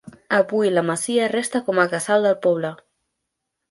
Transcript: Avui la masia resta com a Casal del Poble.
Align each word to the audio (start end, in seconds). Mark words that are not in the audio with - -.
Avui 0.37 0.71
la 0.75 0.85
masia 0.87 1.29
resta 1.35 1.63
com 1.69 1.85
a 1.85 1.89
Casal 1.95 2.29
del 2.29 2.39
Poble. 2.49 2.77